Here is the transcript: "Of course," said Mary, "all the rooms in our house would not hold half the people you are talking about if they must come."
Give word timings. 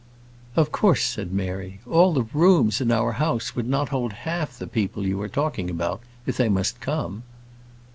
"Of 0.55 0.71
course," 0.71 1.03
said 1.03 1.31
Mary, 1.31 1.79
"all 1.85 2.11
the 2.13 2.23
rooms 2.33 2.81
in 2.81 2.91
our 2.91 3.11
house 3.11 3.55
would 3.55 3.67
not 3.69 3.89
hold 3.89 4.13
half 4.13 4.57
the 4.57 4.65
people 4.65 5.05
you 5.05 5.21
are 5.21 5.29
talking 5.29 5.69
about 5.69 6.01
if 6.25 6.37
they 6.37 6.49
must 6.49 6.81
come." 6.81 7.21